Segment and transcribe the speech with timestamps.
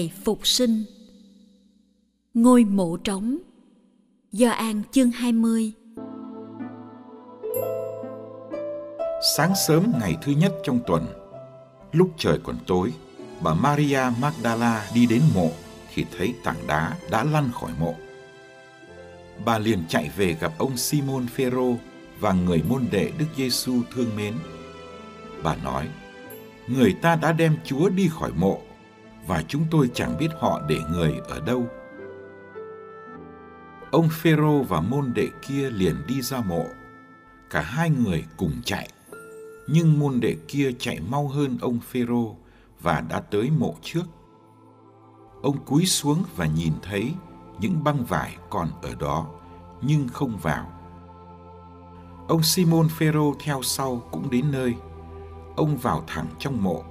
[0.00, 0.84] Ngày Phục sinh
[2.34, 3.38] Ngôi mộ trống
[4.32, 5.72] Do An chương 20
[9.36, 11.06] Sáng sớm ngày thứ nhất trong tuần,
[11.92, 12.92] lúc trời còn tối,
[13.42, 15.50] bà Maria Magdala đi đến mộ
[15.94, 17.94] thì thấy tảng đá đã lăn khỏi mộ.
[19.44, 21.74] Bà liền chạy về gặp ông Simon Phêrô
[22.20, 24.34] và người môn đệ Đức Giêsu thương mến.
[25.42, 25.88] Bà nói:
[26.66, 28.60] Người ta đã đem Chúa đi khỏi mộ
[29.30, 31.66] và chúng tôi chẳng biết họ để người ở đâu.
[33.90, 36.64] Ông Phêrô và môn đệ kia liền đi ra mộ.
[37.50, 38.88] Cả hai người cùng chạy.
[39.68, 42.36] Nhưng môn đệ kia chạy mau hơn ông Phêrô
[42.80, 44.04] và đã tới mộ trước.
[45.42, 47.14] Ông cúi xuống và nhìn thấy
[47.60, 49.26] những băng vải còn ở đó,
[49.82, 50.72] nhưng không vào.
[52.28, 54.74] Ông Simon Phêrô theo sau cũng đến nơi.
[55.56, 56.89] Ông vào thẳng trong mộ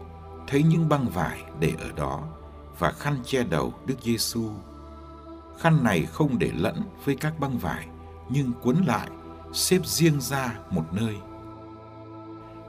[0.50, 2.24] thấy những băng vải để ở đó
[2.80, 4.50] và khăn che đầu Đức Giêsu.
[5.60, 7.88] Khăn này không để lẫn với các băng vải,
[8.30, 9.10] nhưng cuốn lại,
[9.54, 11.16] xếp riêng ra một nơi.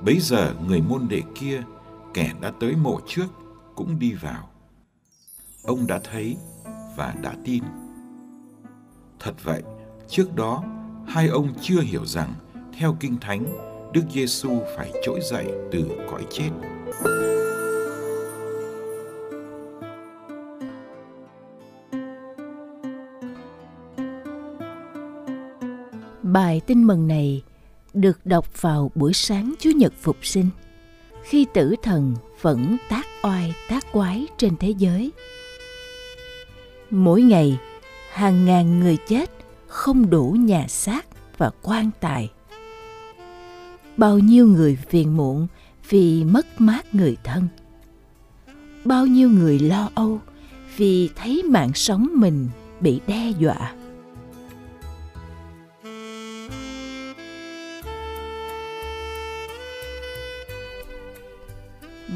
[0.04, 1.62] Bấy giờ người môn đệ kia,
[2.14, 3.26] kẻ đã tới mộ trước,
[3.74, 4.48] cũng đi vào.
[5.62, 6.36] Ông đã thấy
[6.96, 7.64] và đã tin.
[9.18, 9.62] Thật vậy,
[10.08, 10.64] trước đó
[11.06, 12.34] hai ông chưa hiểu rằng
[12.78, 13.44] theo kinh thánh,
[13.92, 16.50] Đức Giêsu phải trỗi dậy từ cõi chết.
[26.40, 27.42] Bài tin mừng này
[27.94, 30.48] được đọc vào buổi sáng Chúa Nhật Phục sinh,
[31.22, 35.10] khi tử thần vẫn tác oai tác quái trên thế giới.
[36.90, 37.58] Mỗi ngày,
[38.12, 39.30] hàng ngàn người chết
[39.66, 41.06] không đủ nhà xác
[41.38, 42.30] và quan tài.
[43.96, 45.46] Bao nhiêu người phiền muộn
[45.88, 47.48] vì mất mát người thân.
[48.84, 50.20] Bao nhiêu người lo âu
[50.76, 52.48] vì thấy mạng sống mình
[52.80, 53.72] bị đe dọa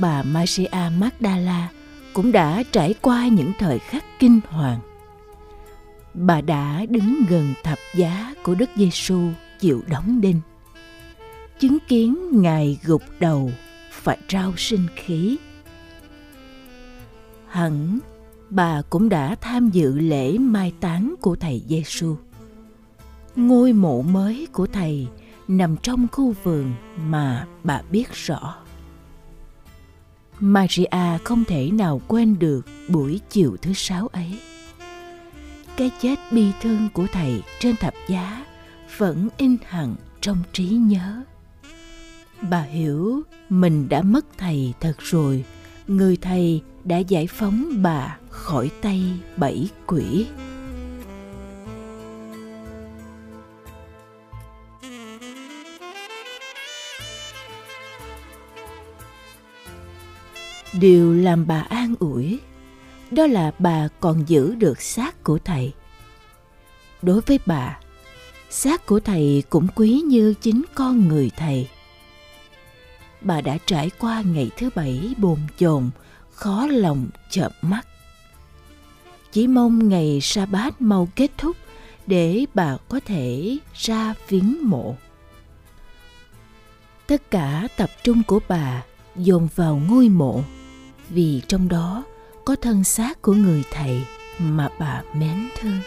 [0.01, 0.69] bà Maria
[0.99, 1.71] Magdala
[2.13, 4.81] cũng đã trải qua những thời khắc kinh hoàng.
[6.15, 9.21] Bà đã đứng gần thập giá của Đức Giêsu
[9.61, 10.41] chịu đóng đinh.
[11.59, 13.51] Chứng kiến Ngài gục đầu
[13.91, 15.37] phải trao sinh khí.
[17.49, 17.99] Hẳn
[18.51, 22.17] bà cũng đã tham dự lễ mai táng của thầy Giêsu.
[23.37, 25.07] Ngôi mộ mới của thầy
[25.49, 28.64] nằm trong khu vườn mà bà biết rõ.
[30.41, 34.39] Maria không thể nào quên được buổi chiều thứ sáu ấy.
[35.77, 38.45] Cái chết bi thương của thầy trên thập giá
[38.97, 41.23] vẫn in hẳn trong trí nhớ.
[42.51, 45.45] Bà hiểu mình đã mất thầy thật rồi,
[45.87, 49.03] người thầy đã giải phóng bà khỏi tay
[49.37, 50.27] bảy quỷ.
[60.85, 62.41] Điều làm bà an ủi.
[63.11, 65.73] Đó là bà còn giữ được xác của thầy.
[67.03, 67.79] Đối với bà,
[68.51, 71.69] xác của thầy cũng quý như chính con người thầy.
[73.21, 75.91] Bà đã trải qua ngày thứ bảy bồn chồn,
[76.31, 77.87] khó lòng chợp mắt.
[79.33, 81.57] Chỉ mong ngày sa bát mau kết thúc
[82.07, 84.97] để bà có thể ra viếng mộ.
[87.07, 88.83] Tất cả tập trung của bà
[89.17, 90.43] dồn vào ngôi mộ
[91.09, 92.05] vì trong đó
[92.45, 94.03] có thân xác của người thầy
[94.39, 95.81] mà bà mến thương.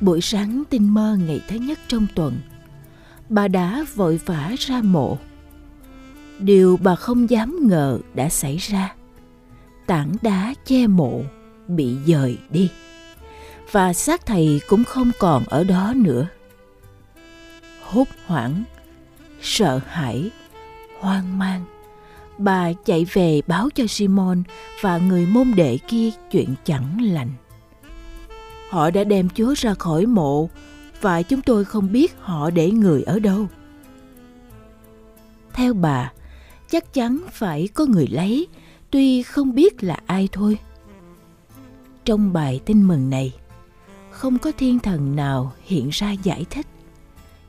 [0.00, 2.40] Buổi sáng tinh mơ ngày thứ nhất trong tuần,
[3.28, 5.18] bà đã vội vã ra mộ.
[6.38, 8.94] Điều bà không dám ngờ đã xảy ra.
[9.86, 11.22] Tảng đá che mộ
[11.68, 12.70] bị dời đi
[13.70, 16.26] và xác thầy cũng không còn ở đó nữa.
[17.82, 18.64] Hốt hoảng,
[19.40, 20.30] sợ hãi,
[21.00, 21.64] hoang mang,
[22.38, 24.42] bà chạy về báo cho simon
[24.80, 27.30] và người môn đệ kia chuyện chẳng lành.
[28.70, 30.48] Họ đã đem chúa ra khỏi mộ
[31.00, 33.46] và chúng tôi không biết họ để người ở đâu.
[35.52, 36.12] Theo bà,
[36.70, 38.46] chắc chắn phải có người lấy,
[38.90, 40.58] tuy không biết là ai thôi.
[42.04, 43.32] Trong bài tin mừng này
[44.18, 46.66] không có thiên thần nào hiện ra giải thích.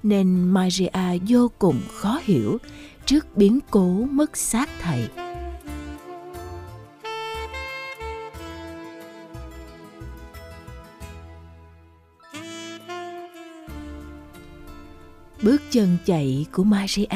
[0.03, 0.89] Nên maria
[1.27, 2.57] vô cùng khó hiểu
[3.05, 5.09] trước biến cố mất xác thầy.
[15.43, 17.07] Bước chân chạy của maria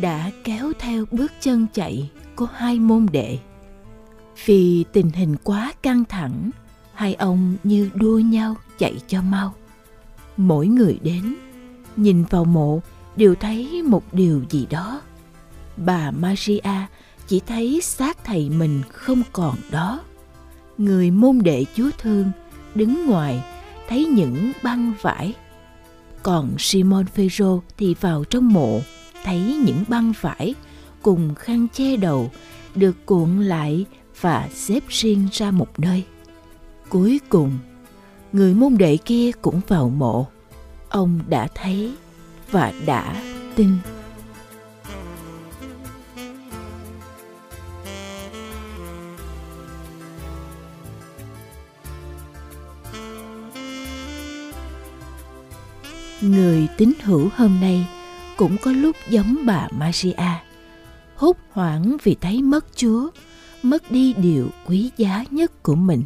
[0.00, 3.38] đã kéo theo bước chân chạy của hai môn đệ.
[4.44, 6.50] Vì tình hình quá căng thẳng
[6.96, 9.54] hai ông như đua nhau chạy cho mau.
[10.36, 11.34] Mỗi người đến,
[11.96, 12.80] nhìn vào mộ,
[13.16, 15.00] đều thấy một điều gì đó.
[15.76, 16.86] Bà maria
[17.26, 20.00] chỉ thấy xác thầy mình không còn đó.
[20.78, 22.30] Người môn đệ chúa thương
[22.74, 23.44] đứng ngoài
[23.88, 25.34] thấy những băng vải.
[26.22, 28.80] Còn simon phêrô thì vào trong mộ,
[29.24, 30.54] thấy những băng vải
[31.02, 32.30] cùng khăn che đầu
[32.74, 33.84] được cuộn lại
[34.20, 36.04] và xếp riêng ra một nơi
[36.96, 37.58] cuối cùng
[38.32, 40.26] người môn đệ kia cũng vào mộ
[40.88, 41.94] ông đã thấy
[42.50, 43.22] và đã
[43.56, 43.68] tin
[56.20, 57.88] người tín hữu hôm nay
[58.36, 60.14] cũng có lúc giống bà Maria,
[61.16, 63.08] hốt hoảng vì thấy mất Chúa,
[63.62, 66.02] mất đi điều quý giá nhất của mình.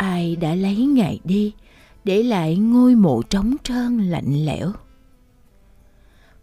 [0.00, 1.52] Ai đã lấy Ngài đi,
[2.04, 4.72] để lại ngôi mộ trống trơn lạnh lẽo.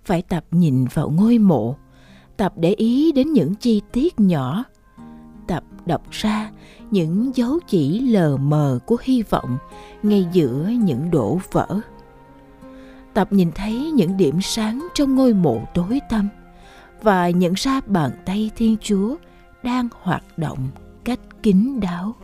[0.05, 1.75] Phải tập nhìn vào ngôi mộ,
[2.37, 4.63] tập để ý đến những chi tiết nhỏ,
[5.47, 6.51] tập đọc ra
[6.91, 9.57] những dấu chỉ lờ mờ của hy vọng
[10.03, 11.81] ngay giữa những đổ vỡ
[13.13, 16.29] tập nhìn thấy những điểm sáng trong ngôi mộ tối tăm
[17.01, 19.15] và nhận ra bàn tay thiên chúa
[19.63, 20.67] đang hoạt động
[21.03, 22.15] cách kín đáo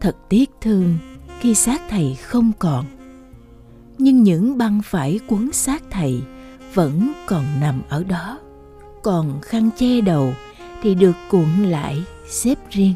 [0.00, 0.98] thật tiếc thương
[1.40, 2.84] khi xác thầy không còn.
[3.98, 6.22] Nhưng những băng vải cuốn xác thầy
[6.74, 8.38] vẫn còn nằm ở đó.
[9.02, 10.34] Còn khăn che đầu
[10.82, 12.94] thì được cuộn lại xếp riêng.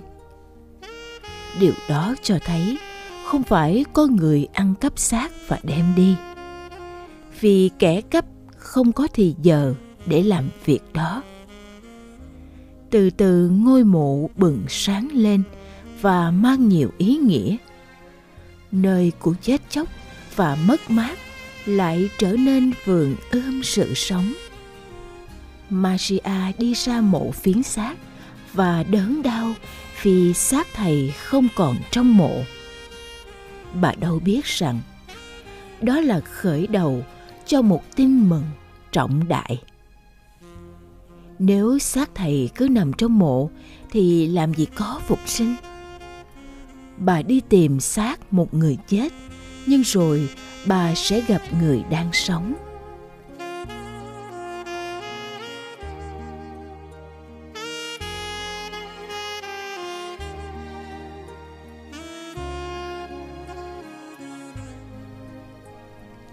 [1.61, 2.79] Điều đó cho thấy
[3.27, 6.17] không phải có người ăn cắp xác và đem đi.
[7.41, 8.25] Vì kẻ cắp
[8.56, 9.75] không có thì giờ
[10.06, 11.23] để làm việc đó.
[12.91, 15.43] Từ từ ngôi mộ bừng sáng lên
[16.05, 17.56] và mang nhiều ý nghĩa.
[18.73, 19.89] Nơi của chết chóc
[20.37, 21.19] và mất mát
[21.67, 24.32] lại trở nên vườn ươm sự sống.
[25.70, 27.94] Maria đi ra mộ phiến xác
[28.53, 29.53] và đớn đau
[30.03, 32.43] vì xác thầy không còn trong mộ.
[33.81, 34.81] Bà đâu biết rằng
[35.82, 37.05] đó là khởi đầu
[37.46, 38.44] cho một tin mừng
[38.93, 39.63] trọng đại.
[41.39, 43.51] Nếu xác thầy cứ nằm trong mộ
[43.91, 45.55] thì làm gì có phục sinh?
[46.96, 49.13] Bà đi tìm xác một người chết,
[49.67, 50.29] nhưng rồi
[50.67, 52.55] bà sẽ gặp người đang sống.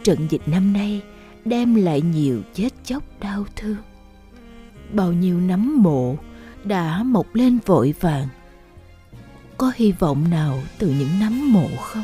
[0.04, 1.02] Trận dịch năm nay
[1.46, 3.78] đem lại nhiều chết chóc đau thương.
[4.94, 6.16] Bao nhiêu nấm mộ
[6.64, 8.28] đã mọc lên vội vàng
[9.62, 12.04] có hy vọng nào từ những nấm mộ không?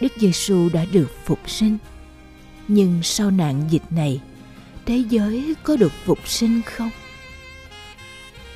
[0.00, 1.78] Đức giêsu đã được phục sinh,
[2.68, 4.20] nhưng sau nạn dịch này,
[4.86, 6.90] thế giới có được phục sinh không?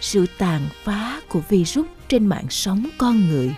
[0.01, 3.55] Sự tàn phá của virus trên mạng sống con người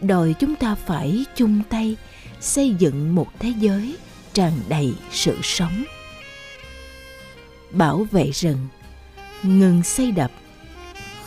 [0.00, 1.96] đòi chúng ta phải chung tay
[2.40, 3.96] xây dựng một thế giới
[4.32, 5.84] tràn đầy sự sống.
[7.70, 8.68] Bảo vệ rừng,
[9.42, 10.30] ngừng xây đập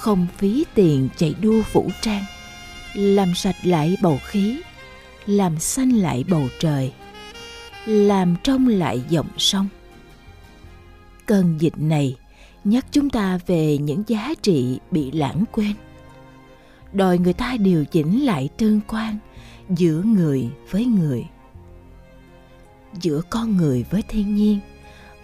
[0.04, 2.24] không phí tiền chạy đua vũ trang,
[2.94, 4.62] làm sạch lại bầu khí,
[5.26, 6.94] làm xanh lại bầu trời,
[7.86, 9.68] làm trong lại dòng sông.
[11.26, 12.16] Cơn dịch này
[12.64, 15.74] nhắc chúng ta về những giá trị bị lãng quên.
[16.94, 19.18] Đòi người ta điều chỉnh lại tương quan
[19.70, 21.26] giữa người với người,
[23.02, 24.60] giữa con người với thiên nhiên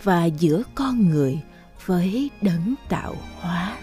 [0.03, 1.39] và giữa con người
[1.86, 3.77] với đấng tạo hóa.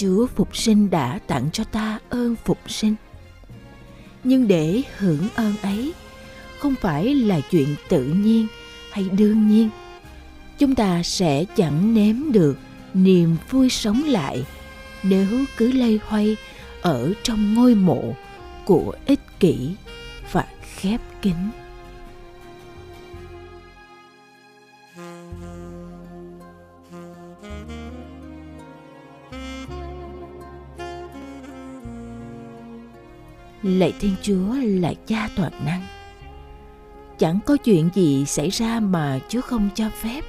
[0.00, 2.94] Chúa phục sinh đã tặng cho ta ơn phục sinh.
[4.24, 5.92] Nhưng để hưởng ơn ấy
[6.58, 8.46] không phải là chuyện tự nhiên
[8.90, 9.68] hay đương nhiên.
[10.58, 12.58] Chúng ta sẽ chẳng nếm được
[12.94, 14.44] niềm vui sống lại
[15.02, 16.36] nếu cứ lây hoay
[16.82, 18.14] ở trong ngôi mộ
[18.64, 19.74] của ích kỷ
[20.32, 21.36] và khép kín.
[33.80, 35.86] Lạy thiên chúa là cha toàn năng
[37.18, 40.24] chẳng có chuyện gì xảy ra mà chúa không cho phép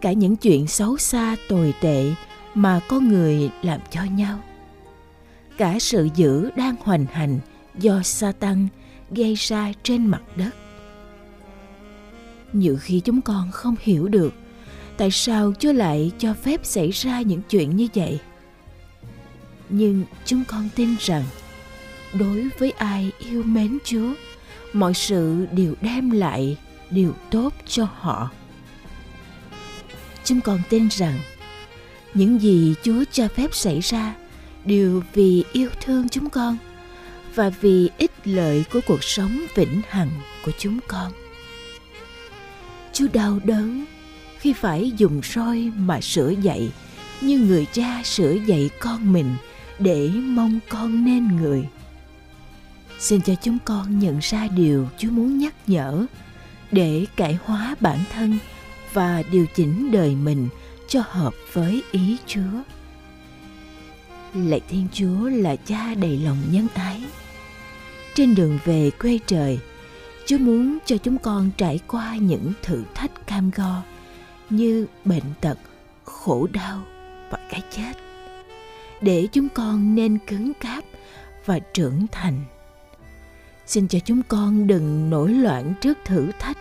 [0.00, 2.10] cả những chuyện xấu xa, tồi tệ
[2.54, 4.38] mà con người làm cho nhau
[5.58, 7.38] cả sự dữ đang hoành hành
[7.78, 8.68] do Satan
[9.10, 10.50] gây ra trên mặt đất.
[12.52, 14.34] Nhiều khi chúng con không hiểu được
[14.96, 18.18] tại sao Chúa lại cho phép xảy ra những chuyện như vậy.
[19.68, 21.24] Nhưng chúng con tin rằng
[22.18, 24.14] đối với ai yêu mến Chúa,
[24.72, 26.56] mọi sự đều đem lại
[26.90, 28.30] điều tốt cho họ.
[30.24, 31.18] Chúng còn tin rằng
[32.14, 34.14] những gì Chúa cho phép xảy ra
[34.64, 36.56] đều vì yêu thương chúng con
[37.34, 40.10] và vì ích lợi của cuộc sống vĩnh hằng
[40.44, 41.12] của chúng con.
[42.92, 43.84] Chúa đau đớn
[44.38, 46.72] khi phải dùng roi mà sửa dạy
[47.20, 49.34] như người cha sửa dạy con mình
[49.78, 51.68] để mong con nên người
[53.02, 56.06] xin cho chúng con nhận ra điều Chúa muốn nhắc nhở
[56.70, 58.38] để cải hóa bản thân
[58.92, 60.48] và điều chỉnh đời mình
[60.88, 62.62] cho hợp với ý Chúa.
[64.34, 67.04] Lạy Thiên Chúa là cha đầy lòng nhân ái.
[68.14, 69.58] Trên đường về quê trời,
[70.26, 73.82] Chúa muốn cho chúng con trải qua những thử thách cam go
[74.50, 75.58] như bệnh tật,
[76.04, 76.82] khổ đau
[77.30, 77.92] và cái chết
[79.00, 80.84] để chúng con nên cứng cáp
[81.44, 82.44] và trưởng thành
[83.66, 86.58] xin cho chúng con đừng nổi loạn trước thử thách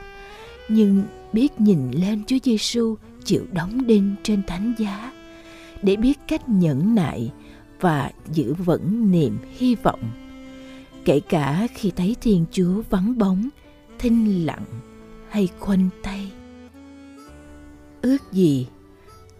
[0.69, 1.03] nhưng
[1.33, 5.11] biết nhìn lên Chúa Giêsu chịu đóng đinh trên thánh giá
[5.81, 7.31] để biết cách nhẫn nại
[7.79, 10.11] và giữ vững niềm hy vọng
[11.05, 13.49] kể cả khi thấy Thiên Chúa vắng bóng,
[13.99, 14.65] thinh lặng
[15.29, 16.31] hay khoanh tay.
[18.01, 18.67] Ước gì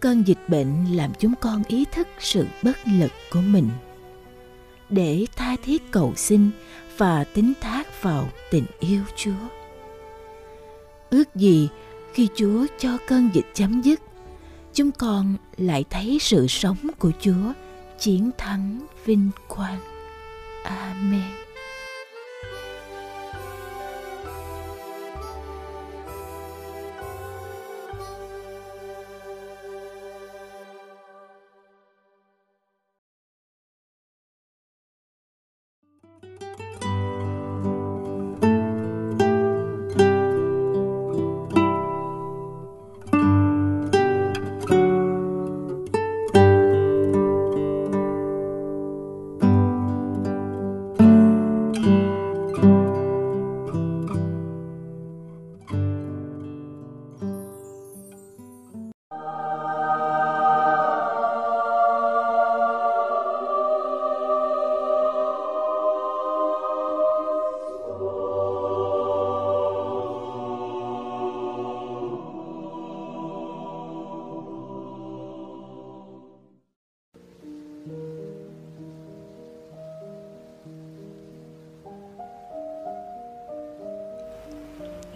[0.00, 3.68] cơn dịch bệnh làm chúng con ý thức sự bất lực của mình
[4.92, 6.50] để tha thiết cầu xin
[6.96, 9.48] và tín thác vào tình yêu Chúa.
[11.10, 11.68] Ước gì
[12.12, 14.00] khi Chúa cho cơn dịch chấm dứt,
[14.74, 17.52] chúng con lại thấy sự sống của Chúa
[17.98, 19.80] chiến thắng vinh quang.
[20.64, 21.51] Amen.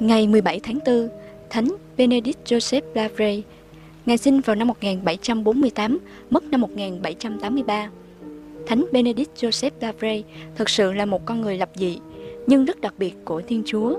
[0.07, 1.09] Ngày 17 tháng 4,
[1.51, 3.37] Thánh Benedict Joseph Lavre,
[4.07, 5.99] Ngài sinh vào năm 1748,
[6.31, 7.91] mất năm 1783.
[8.67, 10.23] Thánh Benedict Joseph Lavre
[10.57, 11.99] thực sự là một con người lập dị,
[12.47, 13.99] nhưng rất đặc biệt của Thiên Chúa.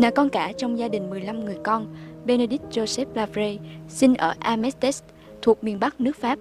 [0.00, 1.86] Là con cả trong gia đình 15 người con,
[2.24, 3.56] Benedict Joseph Lavre
[3.88, 5.02] sinh ở Amestes,
[5.42, 6.38] thuộc miền Bắc nước Pháp.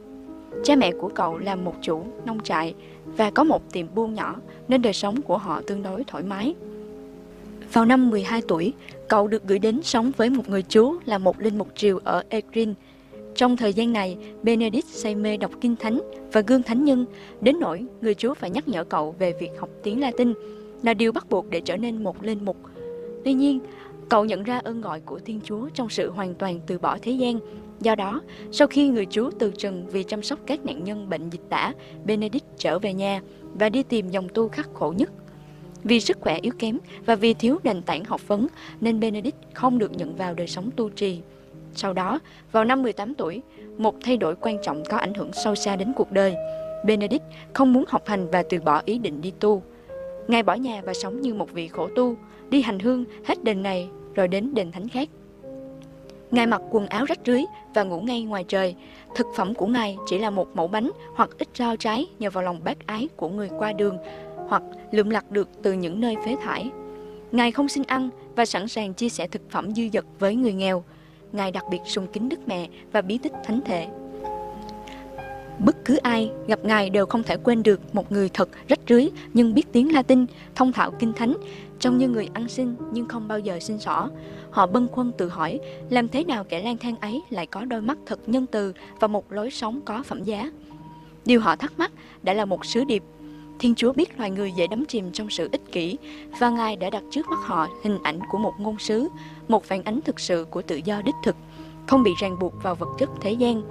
[0.64, 2.74] Cha mẹ của cậu là một chủ nông trại
[3.06, 4.36] và có một tiệm buôn nhỏ
[4.68, 6.56] nên đời sống của họ tương đối thoải mái.
[7.76, 8.74] Vào năm 12 tuổi,
[9.08, 12.24] cậu được gửi đến sống với một người chú là một linh mục triều ở
[12.30, 12.74] Egrin.
[13.36, 16.02] Trong thời gian này, Benedict say mê đọc kinh thánh
[16.32, 17.06] và gương thánh nhân,
[17.42, 20.34] đến nỗi người chú phải nhắc nhở cậu về việc học tiếng Latin
[20.84, 22.58] là điều bắt buộc để trở nên một linh mục.
[23.24, 23.60] Tuy nhiên,
[24.10, 27.12] Cậu nhận ra ơn gọi của Thiên Chúa trong sự hoàn toàn từ bỏ thế
[27.12, 27.40] gian.
[27.80, 31.30] Do đó, sau khi người chú từ trần vì chăm sóc các nạn nhân bệnh
[31.30, 31.74] dịch tả,
[32.06, 33.22] Benedict trở về nhà
[33.54, 35.12] và đi tìm dòng tu khắc khổ nhất.
[35.86, 38.48] Vì sức khỏe yếu kém và vì thiếu nền tảng học vấn
[38.82, 41.20] nên Benedict không được nhận vào đời sống tu trì.
[41.76, 42.20] Sau đó,
[42.52, 43.42] vào năm 18 tuổi,
[43.78, 46.36] một thay đổi quan trọng có ảnh hưởng sâu xa đến cuộc đời.
[46.86, 47.24] Benedict
[47.54, 49.64] không muốn học hành và từ bỏ ý định đi tu.
[50.28, 52.16] Ngài bỏ nhà và sống như một vị khổ tu,
[52.50, 55.10] đi hành hương hết đền này rồi đến đền thánh khác.
[56.32, 57.42] Ngài mặc quần áo rách rưới
[57.74, 58.76] và ngủ ngay ngoài trời.
[59.16, 62.44] Thực phẩm của Ngài chỉ là một mẫu bánh hoặc ít rau trái nhờ vào
[62.44, 63.98] lòng bác ái của người qua đường
[64.48, 66.70] hoặc lượm lặt được từ những nơi phế thải.
[67.32, 70.54] Ngài không xin ăn và sẵn sàng chia sẻ thực phẩm dư dật với người
[70.54, 70.84] nghèo.
[71.32, 73.88] Ngài đặc biệt sùng kính Đức Mẹ và bí tích thánh thể.
[75.60, 79.10] Bất cứ ai gặp Ngài đều không thể quên được một người thật rách rưới
[79.34, 80.26] nhưng biết tiếng Latin,
[80.56, 81.34] thông thạo kinh thánh,
[81.80, 84.10] trông như người ăn xin nhưng không bao giờ xin xỏ.
[84.52, 85.60] Họ bâng khuâng tự hỏi
[85.90, 89.08] làm thế nào kẻ lang thang ấy lại có đôi mắt thật nhân từ và
[89.08, 90.52] một lối sống có phẩm giá.
[91.26, 91.92] Điều họ thắc mắc
[92.24, 93.04] đã là một sứ điệp.
[93.60, 95.98] Thiên Chúa biết loài người dễ đắm chìm trong sự ích kỷ
[96.40, 99.08] và Ngài đã đặt trước mắt họ hình ảnh của một ngôn sứ,
[99.48, 101.36] một phản ánh thực sự của tự do đích thực,
[101.88, 103.62] không bị ràng buộc vào vật chất thế gian.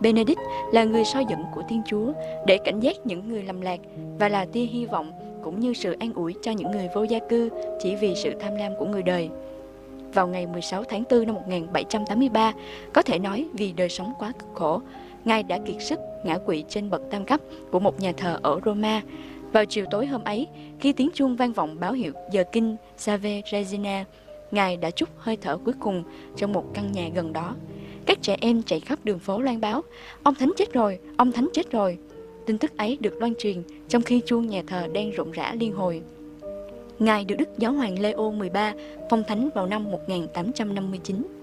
[0.00, 0.40] Benedict
[0.72, 2.12] là người soi dẫn của Thiên Chúa
[2.46, 3.80] để cảnh giác những người lầm lạc
[4.18, 5.12] và là tia hy vọng
[5.42, 7.50] cũng như sự an ủi cho những người vô gia cư
[7.82, 9.28] chỉ vì sự tham lam của người đời.
[10.14, 12.52] Vào ngày 16 tháng 4 năm 1783,
[12.92, 14.80] có thể nói vì đời sống quá cực khổ,
[15.24, 18.60] Ngài đã kiệt sức ngã quỵ trên bậc tam cấp của một nhà thờ ở
[18.64, 19.02] Roma.
[19.52, 20.46] Vào chiều tối hôm ấy,
[20.80, 24.04] khi tiếng chuông vang vọng báo hiệu giờ kinh Save Regina,
[24.50, 26.04] Ngài đã chút hơi thở cuối cùng
[26.36, 27.54] trong một căn nhà gần đó.
[28.06, 29.82] Các trẻ em chạy khắp đường phố loan báo,
[30.22, 31.98] ông Thánh chết rồi, ông Thánh chết rồi.
[32.46, 35.72] Tin tức ấy được loan truyền trong khi chuông nhà thờ đang rộn rã liên
[35.72, 36.02] hồi.
[36.98, 38.72] Ngài được Đức Giáo hoàng Leo 13
[39.10, 41.33] phong thánh vào năm 1859.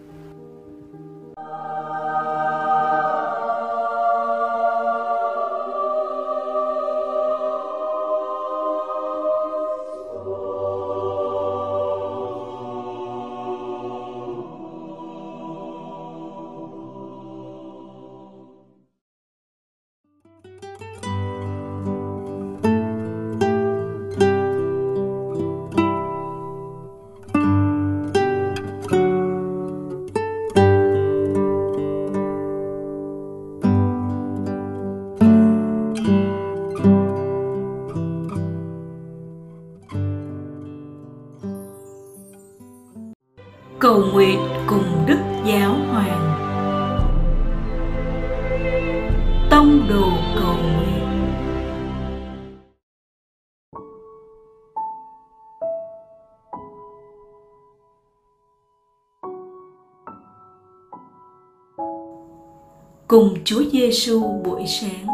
[63.12, 65.08] Cùng Chúa Giêsu buổi sáng.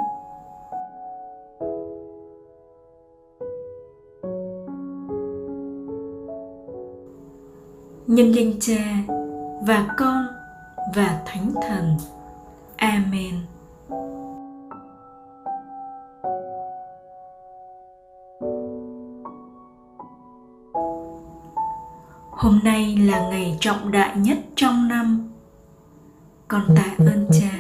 [8.08, 9.04] Nhân danh cha
[9.68, 10.28] và con
[10.96, 11.98] và thánh thần.
[12.76, 13.34] Amen.
[22.32, 25.32] Hôm nay là ngày trọng đại nhất trong năm.
[26.48, 27.57] Con tạ ơn cha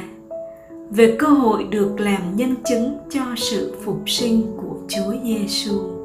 [0.97, 5.96] về cơ hội được làm nhân chứng cho sự phục sinh của Chúa Giêsu.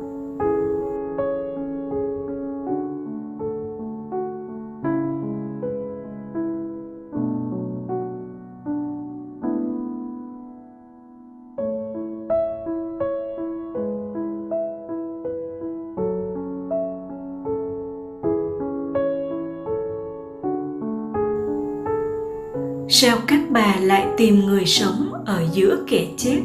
[22.95, 26.41] Sao các bà lại tìm người sống ở giữa kẻ chết?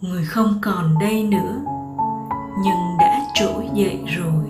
[0.00, 1.60] Người không còn đây nữa,
[2.64, 4.41] nhưng đã trỗi dậy rồi.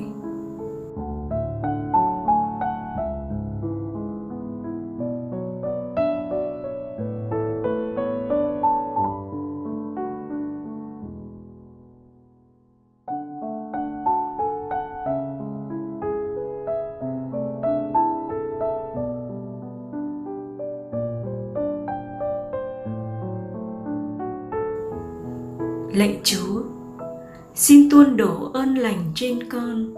[28.17, 29.95] Đổ ơn lành trên con,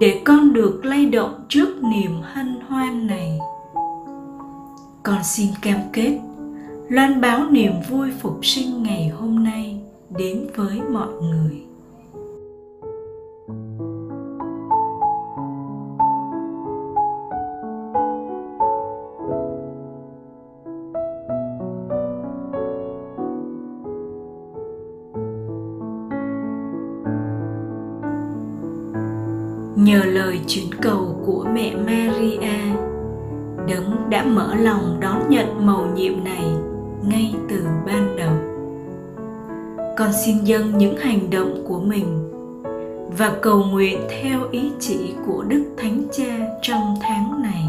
[0.00, 3.38] để con được lay động trước niềm hân hoan này.
[5.02, 6.20] Con xin cam kết
[6.88, 9.80] loan báo niềm vui phục sinh ngày hôm nay
[10.18, 11.73] đến với mọi người.
[30.46, 32.76] Chuyến chuyển cầu của mẹ Maria.
[33.68, 36.44] Đấng đã mở lòng đón nhận mầu nhiệm này
[37.08, 38.32] ngay từ ban đầu.
[39.96, 42.30] Con xin dâng những hành động của mình
[43.18, 47.68] và cầu nguyện theo ý chỉ của đức thánh cha trong tháng này.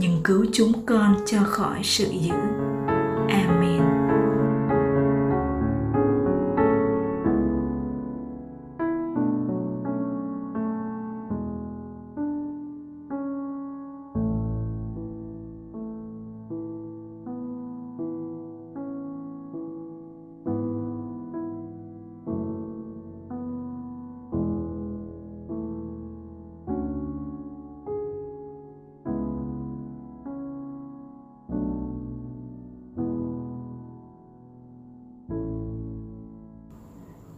[0.00, 2.32] nhưng cứu chúng con cho khỏi sự dữ.